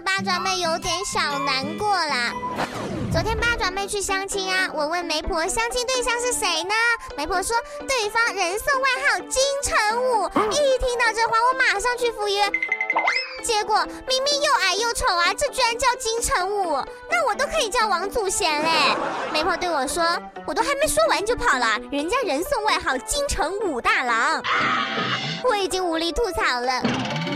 [0.00, 2.32] 八爪妹有点小难过啦。
[3.10, 6.74] 昨天八爪妹去相亲啊，我问媒婆相亲对象是谁呢？
[7.16, 7.56] 媒婆说
[7.86, 10.26] 对方人送外号金城武。
[10.50, 12.77] 一听到这话，我马上去赴约。
[13.48, 16.72] 结果明明又矮又丑啊，这居然叫金城武，
[17.10, 18.70] 那我都可以叫王祖贤嘞。
[19.32, 20.04] 媒婆对我说，
[20.46, 24.42] 我都还没说完就跑了，人家人送外号金城武大郎。
[25.44, 26.72] 我已经无力吐槽了，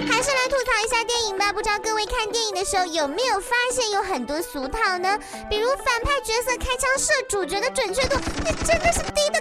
[0.06, 1.50] 还是来吐槽一下电影吧。
[1.50, 5.18] 不知道各位看电影的时候有没有发现有很多俗套呢？
[5.48, 9.40] 比如反派角色开枪射主角的准确度，那真的是低的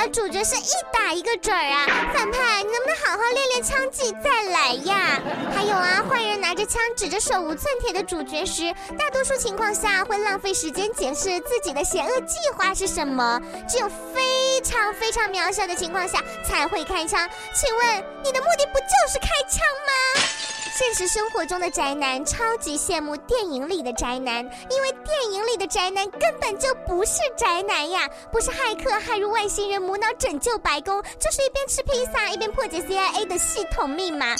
[0.00, 1.84] 而主角是一打一个准儿啊。
[2.14, 5.20] 反派，你能不能好好练练枪技再来呀？
[5.54, 17.28] 还有啊，坏人拿着枪指着手无寸铁的主角时，大多数情况下会浪费时间解释自己的邪恶计划是什么，只有非常非常渺小的情况下才会开枪。
[17.52, 20.22] 请问你的目的不就是开枪吗？
[20.72, 24.38] 现实生活中的宅男超级羡慕电影里的宅男，
[24.70, 34.34] 因为电影里的宅男根本就不是宅男呀，不是骇客害入外星人，无脑拯救白宫，就是一边吃披萨一边破解 CIA 的系统密码。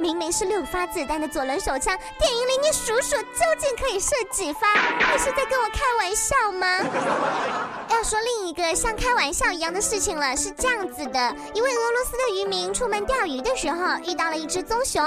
[0.00, 4.66] 明明是六发子弹的左轮手枪，电影里你数数究竟可以射几发？
[5.12, 6.66] 你是在跟我开玩笑吗？
[7.90, 15.02] 要说另一个像开玩笑一样的事情了，是这样子的：一位俄罗斯的渔民出门钓鱼的时候，遇到了一只棕熊，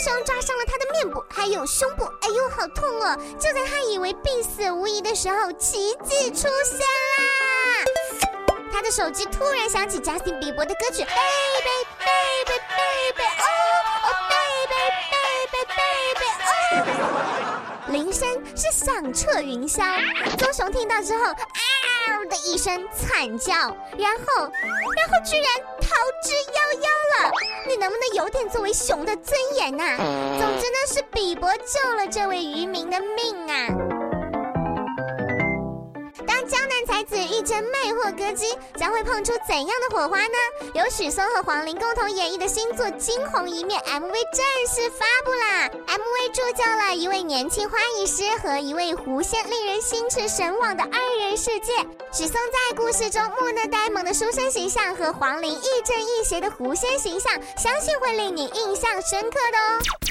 [0.00, 3.14] 熊抓伤了他的面部还有胸部，哎呦，好痛哦！
[3.38, 7.84] 就在他以为必死无疑的时候，奇迹出现啦！
[8.72, 13.46] 他的手机突然响起贾斯汀比伯的歌曲《Baby Baby Baby》，哦
[14.04, 14.74] 哦，Baby
[15.12, 15.68] Baby
[16.16, 16.24] Baby，
[16.78, 18.26] 哦，铃声
[18.56, 19.84] 是响彻云霄。
[20.38, 23.52] 棕熊听到之后，嗷的一声惨叫，
[23.98, 24.50] 然后，
[24.96, 25.46] 然后居然。
[27.80, 29.96] 能不能有点作为熊的尊严呐？
[29.96, 33.99] 总之呢，是比伯救了这位渔民的命啊。
[36.50, 40.36] 江南才子遇见魅惑歌姬，将会碰出怎样的火花呢？
[40.74, 51.72] 由许嵩和黄龄共同演绎的新作《惊鸿一面》MV 正式发布啦！MV 铸就了一位年轻花艺师和一位狐仙令人心驰神往的二人世界。
[52.12, 60.09] 许嵩在故事中木讷呆萌的书生形象和黄龄亦正亦邪的狐仙形象，相信会令你印象深刻的哦。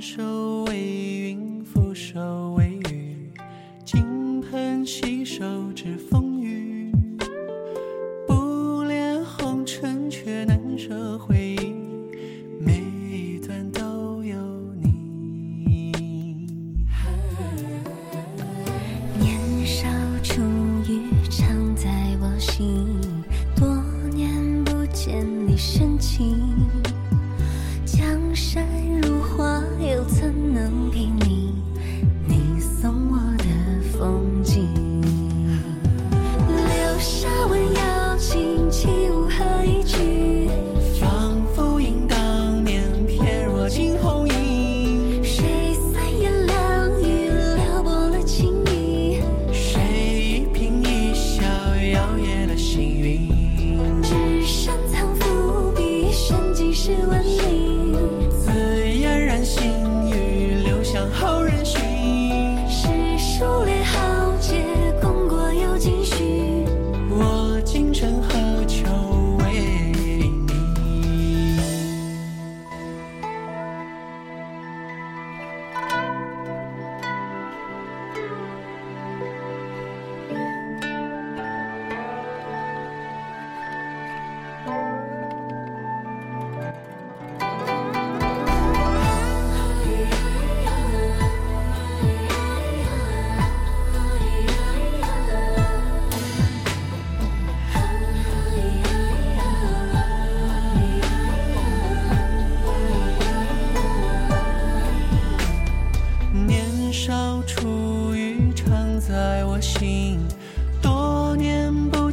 [0.00, 3.30] 手为云，覆手为雨，
[3.84, 5.44] 金盆洗手
[5.74, 6.92] 止风雨。
[8.26, 11.74] 不恋红尘，却难舍回忆，
[12.60, 14.36] 每一段都有
[14.80, 15.92] 你。
[19.18, 19.88] 年少
[20.22, 20.40] 初
[20.88, 22.86] 遇，常在我心。
[23.56, 23.82] 多
[24.14, 26.38] 年不见你深情，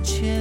[0.06, 0.35] 年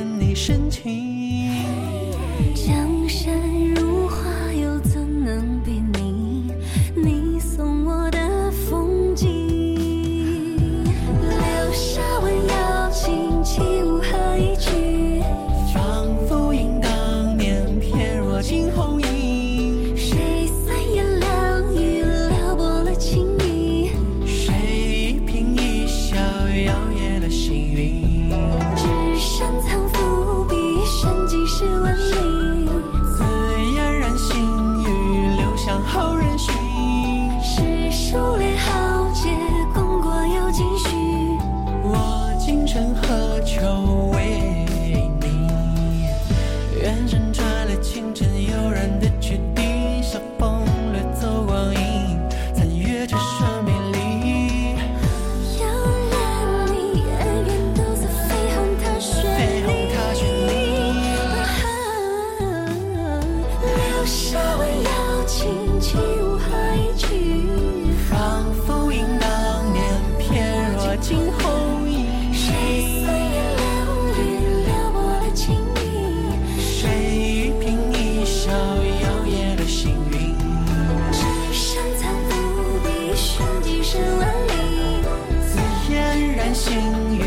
[86.64, 86.72] 星
[87.14, 87.20] 雨，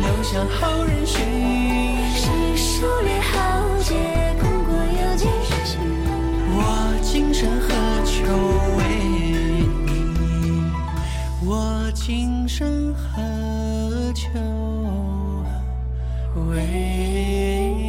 [0.00, 1.18] 留下好人寻。
[2.14, 3.34] 是数列豪
[3.82, 3.92] 杰，
[4.40, 5.26] 功过有几
[5.64, 5.78] 许？
[6.54, 6.56] 我
[7.02, 7.66] 今生何
[8.04, 8.14] 求
[8.78, 8.80] 为
[9.84, 9.90] 你？
[11.44, 13.20] 我今生何
[14.14, 14.28] 求
[16.52, 16.54] 为
[17.76, 17.83] 你？